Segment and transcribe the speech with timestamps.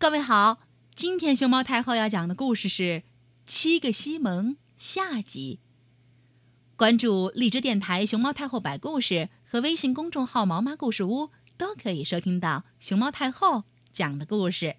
[0.00, 0.60] 各位好，
[0.94, 2.82] 今天熊猫太后要讲的故事是
[3.46, 5.58] 《七个西蒙》下集。
[6.74, 11.28] 关注荔枝电台熊猫太后摆故事和微信公众号“毛妈故事屋”，
[11.58, 14.76] 都可以收听到熊猫太后讲的故事。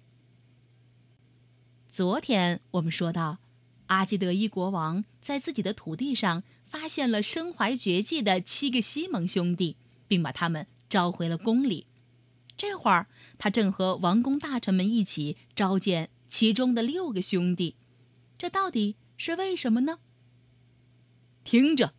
[1.88, 3.38] 昨天我们说到，
[3.86, 9.76] 阿基德伊国王在自己的土地上发现了身怀绝技的七个西蒙兄弟，
[10.08, 11.86] 并把他们召回了宫里。
[12.56, 13.08] 这会儿，
[13.38, 17.74] 他正和王公大臣们一起召见其中的六个兄弟，
[18.38, 19.98] 这到底是为什么呢？
[21.42, 21.92] 听着，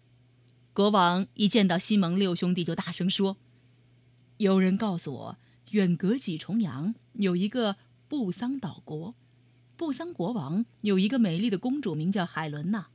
[0.71, 3.35] 国王一见到西蒙六兄弟就大声说
[4.37, 5.37] ：“有人告诉我，
[5.71, 7.75] 远隔几重洋有一个
[8.07, 9.15] 布桑岛国，
[9.75, 12.87] 布桑国王有一个美丽的公主，名叫海伦娜。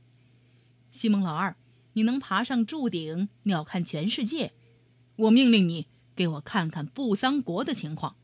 [0.89, 1.55] 西蒙老二，
[1.93, 4.53] 你能爬上柱顶鸟瞰全世界？
[5.17, 5.85] 我命令你。”
[6.19, 8.17] 给我看看布桑国的情况。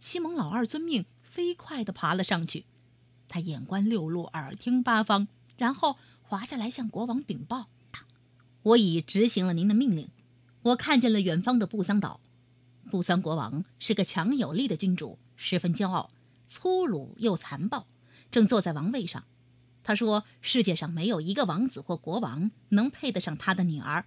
[0.00, 2.64] 西蒙老二遵命，飞快地爬了上去。
[3.28, 7.68] 他眼观六路，耳听八方，然后滑下来向国王禀报
[8.64, 10.08] ：“我已执行了您的命令。
[10.62, 12.18] 我看见了远方的布桑岛。
[12.90, 16.10] 布桑国王是个强有力的君主，十分骄傲，
[16.48, 17.86] 粗鲁又残暴，
[18.32, 19.22] 正坐在王位上。
[19.84, 24.06] 他说：世界上没有一个王子或国王能配得上他的女儿。”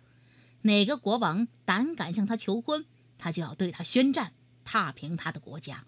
[0.65, 2.85] 哪个国王胆敢向他求婚，
[3.19, 5.85] 他就要对他宣战，踏平他的国家。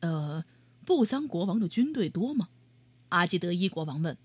[0.00, 0.44] 呃，
[0.84, 2.48] 布桑国王的军队多吗？
[3.10, 4.18] 阿基德伊国王问。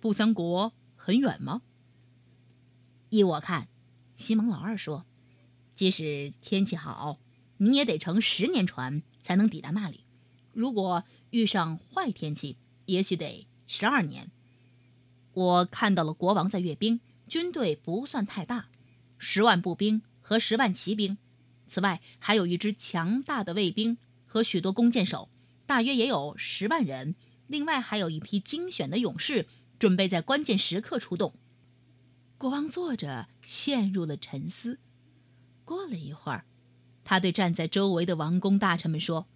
[0.00, 1.62] 布桑国很远吗？
[3.10, 3.68] 依我看，
[4.16, 5.06] 西蒙老二说，
[5.76, 7.20] 即使天气好，
[7.58, 10.00] 你也得乘十年船才能抵达那里。
[10.52, 12.56] 如果遇上坏天气，
[12.86, 14.32] 也许得十二年。
[15.34, 16.98] 我看到了国王在阅兵。
[17.30, 18.70] 军队不算太大，
[19.16, 21.16] 十万步兵和十万骑兵，
[21.68, 25.30] 此外还有一支强大的卫兵和许多弓箭手，
[25.64, 27.14] 大约也有十万人。
[27.46, 29.46] 另外还有一批精选的勇士，
[29.78, 31.34] 准备在关键时刻出动。
[32.36, 34.80] 国王坐着，陷入了沉思。
[35.64, 36.44] 过了一会儿，
[37.04, 39.28] 他对站在周围的王公大臣们说：“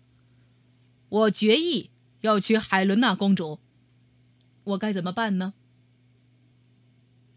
[1.09, 1.91] 我决意
[2.23, 3.61] 要娶海伦娜公主，
[4.65, 5.55] 我该怎么办呢？”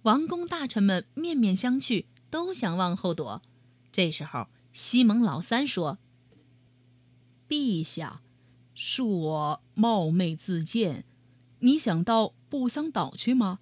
[0.08, 3.42] 王公大臣们面面相觑，都想往后躲。
[3.92, 5.98] 这时候，西蒙老三说
[7.50, 8.22] ：“陛下，
[8.74, 11.04] 恕我冒昧自荐，
[11.60, 13.60] 你想到布桑岛去吗？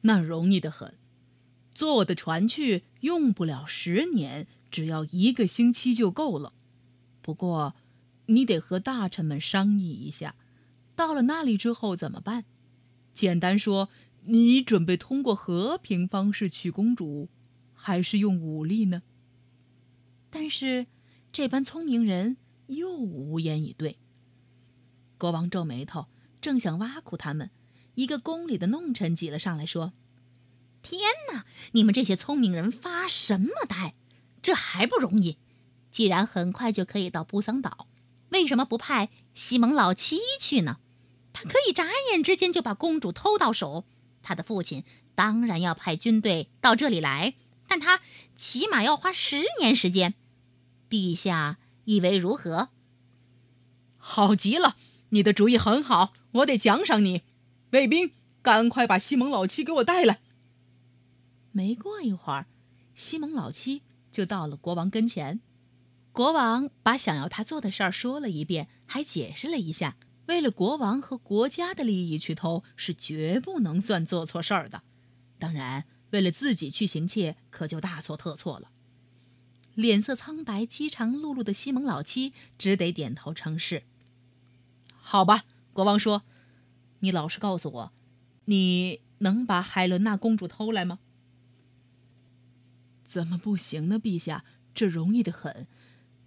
[0.00, 0.94] 那容易得很，
[1.74, 6.54] 坐我的船去，用不了十年，只要一个星期就够了。
[7.20, 7.74] 不过，
[8.28, 10.36] 你得和大臣们商议一下，
[10.94, 12.46] 到了那里之后怎么办？
[13.12, 13.90] 简单说。”
[14.28, 17.28] 你准备通过和平方式娶公主，
[17.72, 19.02] 还是用武力呢？
[20.30, 20.86] 但是，
[21.32, 23.98] 这般聪明人又无言以对。
[25.16, 26.06] 国王皱眉头，
[26.40, 27.50] 正想挖苦他们，
[27.94, 29.92] 一个宫里的弄臣挤了上来，说
[30.82, 31.00] ：“天
[31.32, 31.46] 哪！
[31.72, 33.94] 你们这些聪明人发什么呆？
[34.42, 35.38] 这还不容易？
[35.92, 37.86] 既然很快就可以到布桑岛，
[38.30, 40.78] 为什么不派西蒙老七去呢？
[41.32, 43.84] 他可以眨眼之间就把公主偷到手。”
[44.26, 44.82] 他的父亲
[45.14, 47.34] 当然要派军队到这里来，
[47.68, 48.00] 但他
[48.34, 50.14] 起码要花十年时间。
[50.90, 52.70] 陛下以为如何？
[53.96, 54.76] 好极了，
[55.10, 57.22] 你的主意很好，我得奖赏你。
[57.70, 58.10] 卫兵，
[58.42, 60.18] 赶快把西蒙老七给我带来。
[61.52, 62.46] 没过一会儿，
[62.96, 65.40] 西蒙老七就到了国王跟前。
[66.10, 69.96] 国王把想要他做的事儿说了一遍，还解释了一下。
[70.26, 74.82] 为了国王和国家的利益去偷，是绝不能算做错事儿的。
[75.38, 78.70] 当然，为了自己去行窃，可就大错特错了。
[79.74, 83.82] 脸色苍白、饥肠辘辘的西蒙老七只得点头称是。
[84.96, 86.22] 好吧，国王说
[87.00, 87.92] ：“你老实告诉我，
[88.46, 90.98] 你能把海伦娜公主偷来吗？”
[93.04, 94.44] 怎么不行呢，陛下？
[94.74, 95.66] 这容易得很，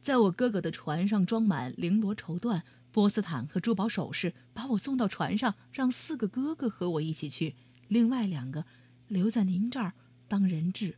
[0.02, 2.62] 在我哥哥的船上装满绫罗绸缎。
[2.92, 7.56] 波斯坦和珠宝首饰，把我送到船上，让四个哥哥和我一起去，
[7.88, 8.66] 另外两个
[9.08, 9.94] 留在您这儿
[10.28, 10.98] 当人质。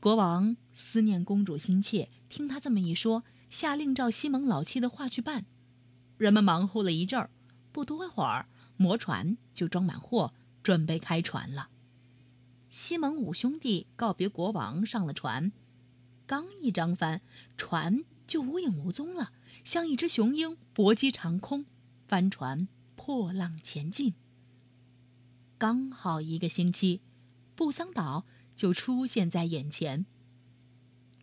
[0.00, 5.46] 国王思念公主心切，听他这么一说，下令照西蒙老七的话去办。
[6.18, 7.30] 人们忙活了一阵儿，
[7.72, 8.46] 不多会儿，
[8.76, 11.70] 魔船就装满货，准备开船了。
[12.68, 15.52] 西蒙五兄弟告别国王，上了船，
[16.26, 17.22] 刚一张帆，
[17.56, 19.32] 船就无影无踪了。
[19.62, 21.66] 像一只雄鹰搏击长空，
[22.08, 22.66] 帆船
[22.96, 24.14] 破浪前进。
[25.58, 27.00] 刚好一个星期，
[27.54, 28.24] 布桑岛
[28.56, 30.06] 就出现在眼前。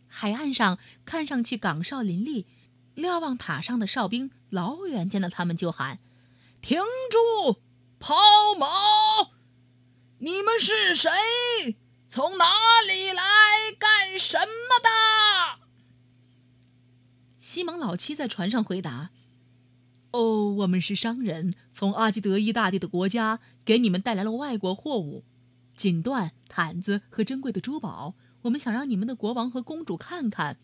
[0.06, 2.46] 海岸上看上去岗哨林立，
[2.94, 6.00] 瞭望塔上的哨兵老远见到他们就喊
[6.60, 6.80] ：“停
[7.10, 7.60] 住，
[7.98, 8.14] 抛
[8.58, 9.30] 锚！
[10.18, 11.10] 你们是谁？
[12.08, 12.52] 从哪
[12.86, 13.22] 里来？
[13.78, 15.60] 干什么的？”
[17.52, 19.10] 西蒙老七在船上回答
[20.12, 25.22] ：“哦，我们是商人，从阿基德伊大帝的国家给你们带来了外国货物，
[25.76, 28.14] 锦缎、毯子和珍贵的珠宝。
[28.40, 30.56] 我们想让你们的国王和公主看看。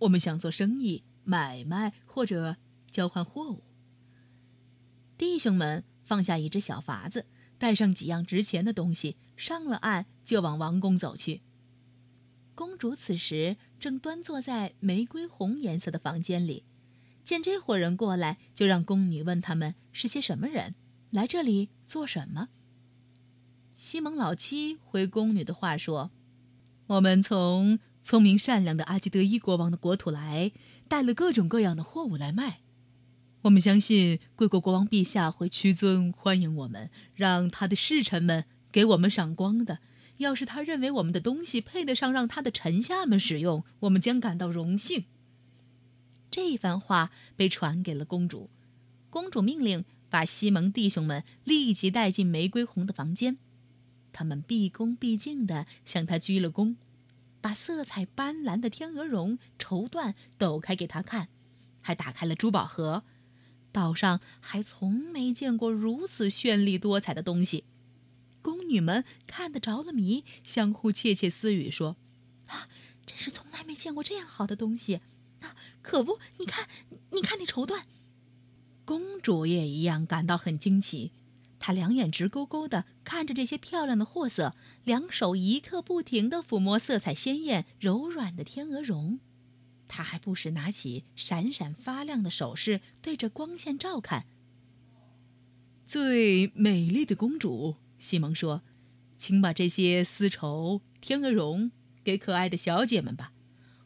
[0.00, 2.56] 我们想做生意。”买卖或者
[2.90, 3.62] 交换货物。
[5.16, 7.26] 弟兄们放下一只小筏子，
[7.58, 11.42] 带上几样值钱的东西，上了岸就往王宫走去。
[12.56, 16.64] 公主此时正端坐在玫瑰红颜色的房间里，
[17.22, 20.74] 见这伙人过来，就让宫女问他们是些什么人，
[21.10, 22.48] 来这里做什么。
[23.74, 26.10] 西蒙老七回宫女的话说
[26.88, 30.52] ：“我们从……”聪明善良的阿基德伊国王的国土来，
[30.88, 32.60] 带了各种各样的货物来卖。
[33.42, 39.80] 我们相信贵国国王陛下会屈尊欢迎我们，让他的侍臣们给我们赏光的。
[40.18, 45.04] 要是他认为我们的东西配得上让他的臣下们使用，我们将感到荣幸。
[46.30, 48.50] 这番话被传给了公主，
[49.10, 53.38] 公主命令把西蒙弟兄们立即带进玫瑰红的房间，
[54.12, 56.76] 他们毕恭毕敬地向他鞠了躬。
[57.40, 61.28] 把色彩斑斓的天鹅绒绸缎抖开给他看，
[61.82, 63.04] 还打开了珠宝盒。
[63.70, 67.64] 岛上还从没见过如此绚丽多彩的东西。
[68.68, 71.96] 女们看得着了迷，相互窃窃私语说
[72.48, 72.68] ：“啊，
[73.06, 75.00] 真是从来没见过这样好的东西！
[75.40, 76.68] 啊，可不，你看，
[77.10, 77.82] 你看那绸缎。”
[78.84, 81.12] 公主也一样感到很惊奇。
[81.58, 89.18] 她两眼直勾勾地看着这些漂亮的货色，两手一刻不停地抚摸色彩鲜艳、柔软的天鹅绒。
[89.88, 94.26] 她还不时拿起闪闪发亮的首饰，对着光线照看。
[95.86, 98.62] 最美丽的公主，西蒙说
[99.16, 101.72] ：“请把这些丝绸、天鹅绒
[102.04, 103.32] 给可爱的小姐们吧，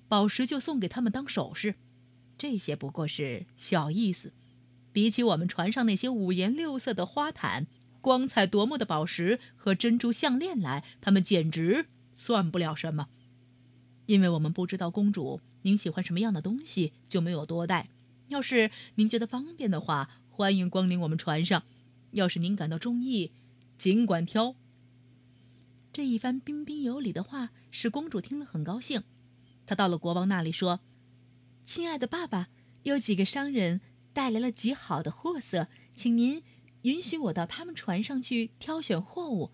[0.09, 1.77] 宝石就送给他们当首饰。
[2.37, 4.33] 这些不过是小意思。”
[4.91, 7.69] 比起我们船上那些五颜六色的花毯、
[8.01, 13.07] 光彩夺目的宝石和珍珠项链来，它们简直算不了什么。
[14.07, 17.91] 因为我们不知道公主您喜欢什么样的东西，就没有多带。
[18.27, 21.61] 要是您觉得方便的话，欢迎光临我们船上；
[22.11, 23.31] 要是您感到中意，
[23.79, 24.57] 尽管挑。
[25.93, 29.05] 这一番彬彬有礼的话使公主听了很高兴。
[29.65, 30.81] 她到了国王那里说
[31.65, 32.49] ：“亲爱的爸爸，
[32.83, 33.81] 有几个商人。”
[34.15, 36.43] 带来了极好的货色，请您
[36.83, 39.53] 允许我到他们船上去挑选货物。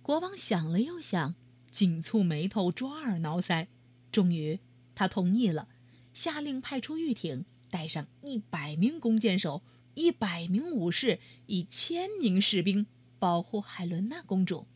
[0.00, 1.34] 国王想了又想，
[1.72, 3.66] 紧蹙眉头，抓耳挠腮，
[4.12, 4.60] 终于
[4.94, 5.66] 他同意了，
[6.12, 9.62] 下令派出御艇，带上一百名弓箭手、
[9.94, 12.86] 一百名武士、一千名士兵，
[13.18, 14.66] 保护海伦娜公主。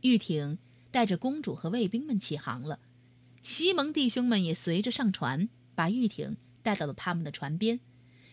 [0.00, 0.58] 玉艇
[0.90, 2.80] 带着公主和卫兵们起航了，
[3.42, 6.36] 西蒙弟兄们也随着上船，把玉艇。
[6.60, 7.80] 带到了他们的船边，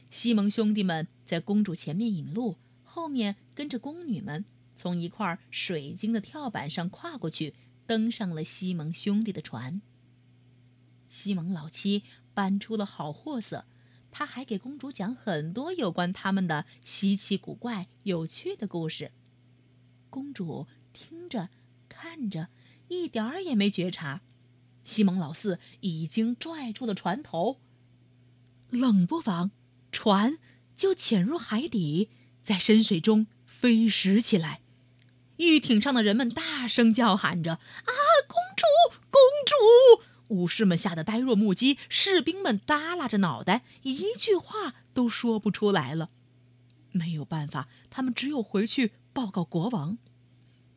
[0.09, 4.43] 西蒙兄弟们在公主前面引路，后面跟着宫女们，
[4.75, 7.53] 从一块水晶的跳板上跨过去，
[7.85, 9.81] 登上了西蒙兄弟的船。
[11.07, 12.03] 西蒙老七
[12.33, 13.65] 搬出了好货色，
[14.17, 19.11] 他还给公主讲很多有关他们的稀奇古怪、有趣的故事。
[20.09, 21.49] 公主听着，
[21.89, 22.47] 看着，
[22.87, 24.21] 一点儿也没觉察，
[24.83, 27.59] 西蒙老四已经拽住了船头。
[28.69, 29.51] 冷不防，
[29.91, 30.37] 船
[30.77, 32.09] 就潜入海底，
[32.41, 34.61] 在深水中飞驶起来。
[35.35, 37.91] 御艇上的人们大声叫喊着：“啊，
[38.29, 38.63] 公主，
[39.09, 46.09] 公主！”武士们吓得呆若木鸡，士兵们耷拉着脑袋，一句话都说不出来了。
[46.91, 49.97] 没有办法，他们只有回去报告国王。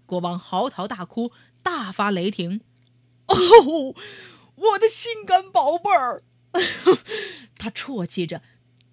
[0.05, 2.63] 国王嚎啕大哭，大发雷霆
[3.29, 3.95] ：“哦，
[4.55, 6.23] 我的心肝宝贝儿！”
[7.59, 8.43] 他啜泣着：“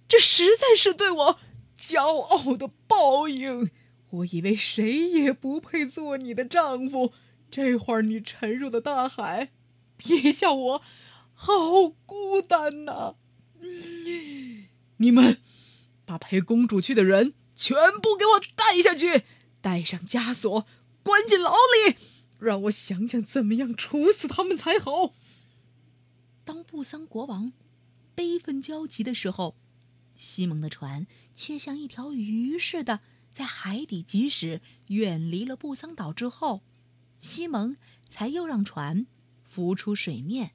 [0.08, 1.40] 这实在是对我
[1.80, 3.72] 骄傲的报应。
[4.10, 7.14] 我以为谁也不配做你的丈夫。
[7.50, 9.52] 这会儿你沉入了大海，
[9.98, 10.82] 别笑我
[11.34, 13.16] 好孤单呐！
[14.98, 15.42] 你们
[16.06, 19.24] 把陪公主去的人全部给我带下去，
[19.62, 20.66] 带上枷锁，
[21.04, 21.96] 关进牢里，
[22.40, 25.14] 让我想想怎么样处死他们才好。”
[26.46, 27.54] 当布桑国王。
[28.18, 29.58] 悲愤交集的时候，
[30.14, 33.02] 西蒙的船却像一条鱼似的
[33.34, 36.64] 在海底疾驶，远离了布桑岛之后，
[37.20, 37.76] 西蒙
[38.08, 39.06] 才又让船
[39.56, 40.52] 浮出水面。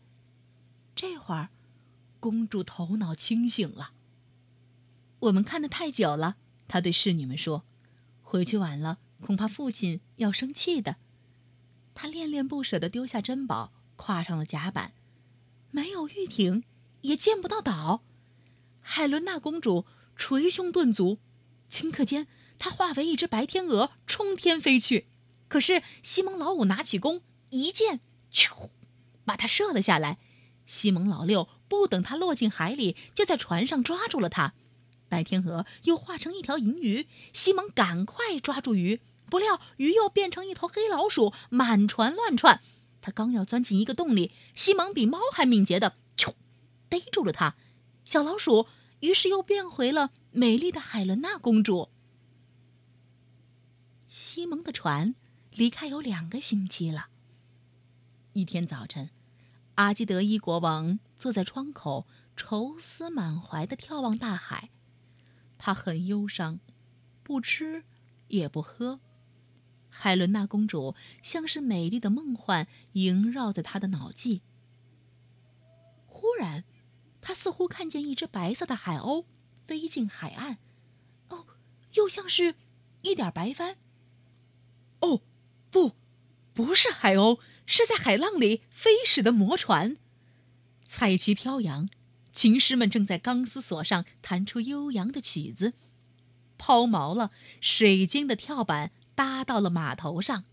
[0.95, 1.49] 这会儿，
[2.21, 3.95] 公主头脑清醒了。
[5.21, 6.37] 我们看得太久了，
[6.69, 7.65] 她对侍女们说
[8.21, 10.97] ：“回去晚了，恐怕父亲要生气的。”
[11.95, 14.93] 她恋恋不舍地丢下珍宝，跨上了甲板。
[15.71, 16.65] 没有玉艇，
[17.01, 18.03] 也见不到岛。
[18.83, 21.19] 海伦娜公主捶胸顿足，
[21.71, 22.27] 顷刻间，
[22.59, 25.07] 她化为一只白天鹅，冲天飞去。
[25.49, 28.69] 可是西蒙老五拿起弓，一箭，咻，
[29.25, 30.19] 把它射了下来。
[30.67, 34.55] 西蒙老六不等它落进海里，就在船上抓住了它。
[35.09, 42.61] 白天鹅又化成一条银鱼，西蒙赶快抓住鱼，不料鱼又变成一头黑老鼠，满船乱窜。
[43.01, 46.35] 他刚要钻进一个洞里，西蒙比猫还敏捷的，咻，
[46.89, 47.57] 逮住了它。
[48.05, 48.67] 小老鼠
[49.01, 51.89] 于是又变回了美丽的海伦娜公主。
[54.07, 55.15] 西蒙的船
[55.51, 57.10] 离开有两个星期了。
[58.33, 59.11] 一天早晨，
[59.75, 62.07] 阿基德伊国王坐在窗口，
[62.37, 64.71] 愁思满怀的眺望大海。
[65.59, 66.61] 他很忧伤，
[67.25, 67.85] 不吃
[68.29, 69.01] 也不喝。
[69.89, 70.95] 海伦娜公主
[71.25, 74.43] 像是美丽的梦幻萦绕在他的脑际。
[76.07, 76.63] 忽然，
[77.21, 79.25] 他似乎看见一只白色的海鸥
[79.67, 80.59] 飞进海岸，
[81.29, 81.47] 哦，
[81.95, 82.55] 又像是
[83.03, 83.77] 一点白帆。
[85.01, 85.21] 哦，
[85.73, 85.97] 不，
[86.55, 87.41] 不是海鸥，
[87.71, 89.97] 是在海浪里飞驶的魔船。
[90.87, 91.89] 彩旗飘扬，
[92.33, 95.75] 琴师们正在钢丝索上弹出悠扬的曲子。
[96.59, 98.91] 抛锚了，水晶的跳板。
[99.15, 100.45] 搭到了码头上。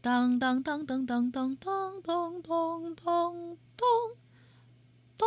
[0.00, 3.58] 当当当当当当当当当当
[5.16, 5.26] 当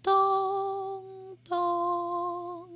[0.00, 2.68] 当当。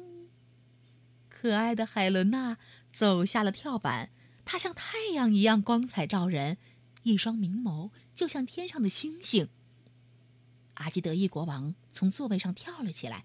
[1.29, 2.59] 可爱的海伦娜
[2.93, 4.11] 走下了跳板，
[4.45, 6.59] 她像太阳一样光彩照人，
[7.05, 9.49] 一双明眸就像天上的星星。
[10.75, 13.25] 阿基德伊国王从座位上跳了起来，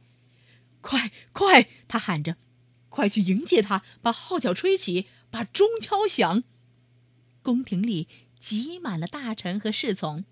[0.81, 1.67] 快快！
[1.87, 2.37] 他喊着。
[2.89, 3.83] 快去迎接他！
[4.01, 6.43] 把号角吹起，把钟敲响。
[7.43, 8.07] 宫廷里
[8.39, 10.25] 挤满了大臣和侍从，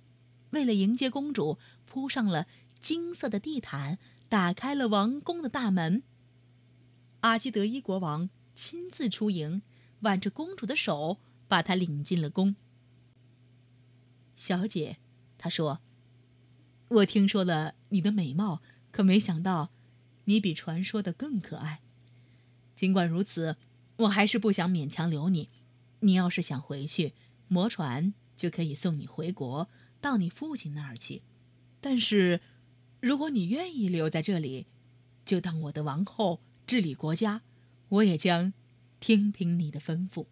[0.49, 2.47] 为了迎接公主，铺上了
[2.81, 6.01] 金色的地毯，打开了王宫的大门。
[7.21, 9.61] 阿基德伊国王亲自出迎，
[9.99, 12.55] 挽着公主的手，把她领进了宫。
[14.37, 14.97] 小姐，
[15.37, 15.81] 他说
[16.89, 19.71] ：“我听说了你的美貌，可没想到，
[20.25, 21.81] 你比传说的更可爱。”
[22.77, 23.57] 尽管如此，
[23.97, 25.49] 我还是不想勉强留你。
[26.01, 27.13] 你要是想回去，
[27.47, 29.67] 魔船就可以送你回国，
[29.99, 31.23] 到你父亲那儿去。
[31.81, 32.39] 但是，
[32.99, 34.67] 如果你愿意留在这里，
[35.25, 37.41] 就当我的王后治理国家，
[37.89, 38.53] 我也将
[38.99, 40.27] 听凭你的吩咐。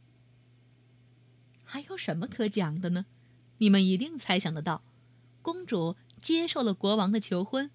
[1.63, 3.07] 还有什么可讲的呢？
[3.57, 4.83] 你们一定猜想得到，
[5.41, 7.71] 公主接受了国王的求婚，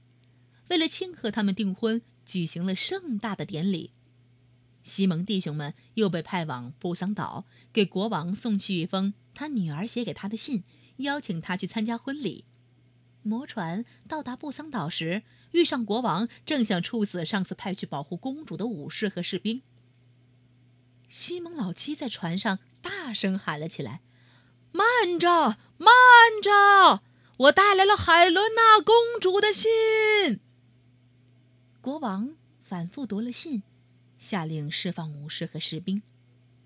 [0.68, 3.92] 为了庆贺他们订婚，举行了盛大的典礼。
[4.82, 10.64] 西蒙弟兄们又被派往布桑岛，给国王送去一封他女儿写给他的信，
[10.96, 12.44] 邀请他去参加婚礼。
[13.22, 15.22] 魔船到达布桑岛时，
[15.52, 19.60] 遇上国王正想处死上次派去保护公主的武士和士兵。
[21.10, 24.00] 西蒙老七在船上大声喊了起来
[24.72, 25.90] ：“慢着，慢
[26.42, 27.02] 着！
[27.36, 30.40] 我带来了海伦娜公主的信。”
[31.80, 33.62] 国王反复读了信。
[34.18, 36.02] 下令释放武士和士兵，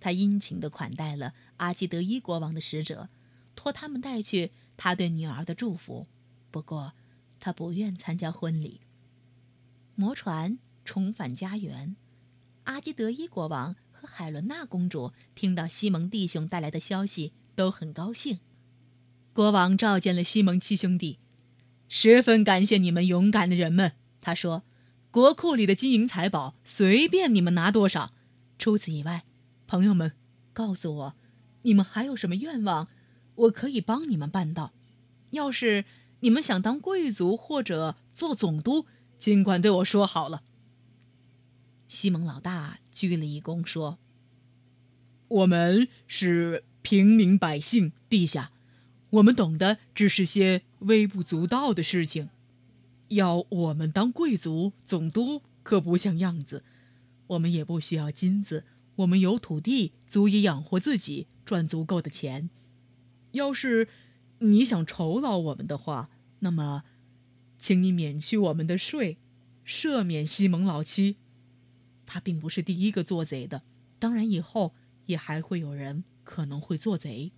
[0.00, 3.08] 他殷勤地款待了阿基德伊国王的使者，
[3.54, 6.08] 托他们带去他对女儿的祝福。
[6.50, 6.94] 不过，
[7.38, 8.80] 他不愿参加婚礼。
[9.94, 11.94] 魔船重返家园，
[12.64, 18.38] 阿基德伊国王和海伦娜公主听到西蒙弟兄带来的消息，都很高兴。
[19.32, 21.18] 国王召见了西蒙七兄弟，
[21.88, 24.62] 十分感谢你们勇敢的人们，他说。
[25.10, 28.12] 国库里的金银财宝，随便你们拿多少。
[28.58, 29.24] 除此以外，
[29.68, 30.10] 朋友们，
[30.52, 31.14] 告诉我，
[31.62, 32.88] 你们还有什么愿望，
[33.36, 34.72] 我可以帮你们办到。
[35.30, 35.84] 要是
[36.18, 40.42] 你们想当贵族或者做总督，尽管对我说好了。
[41.86, 43.98] 西蒙老大鞠了一躬，说
[45.28, 48.52] ：“我们是平民百姓，陛下，
[49.08, 52.28] 我们懂得只是些微不足道的事情。”
[53.08, 56.62] 要我们当贵族、总督可不像样子，
[57.28, 58.64] 我们也不需要金子，
[58.96, 62.50] 我们有土地足以养活自己，赚足够的钱。
[63.32, 63.88] 要是
[64.40, 66.10] 你想酬劳我们的话，
[66.40, 66.84] 那么，
[67.58, 69.16] 请你免去我们的税，
[69.66, 71.16] 赦免西蒙老七。
[72.04, 73.62] 他并不是第一个做贼的，
[73.98, 74.74] 当然以后
[75.06, 77.32] 也还会有人可能会做贼。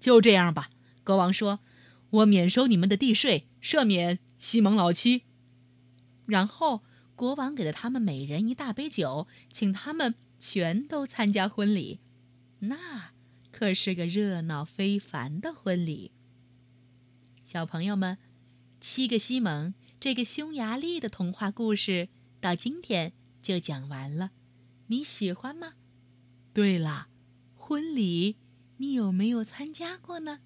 [0.00, 0.70] 就这样吧，
[1.04, 1.60] 国王说。
[2.10, 5.24] 我免收你们的地税，赦免西蒙老七。
[6.24, 6.82] 然后
[7.16, 11.98] 国王给了他们每人一大杯酒，请他们全都参加婚礼。
[12.60, 13.10] 那
[13.50, 16.12] 可是个热闹非凡的婚礼。
[17.42, 18.18] 小朋友们，
[18.80, 22.08] 七个西蒙这个匈牙利的童话故事
[22.40, 23.12] 到今天
[23.42, 24.30] 就讲完了，
[24.86, 25.74] 你喜欢吗？
[26.54, 27.08] 对了，
[27.68, 28.36] 婚礼
[28.76, 30.38] 你有没有参加过呢？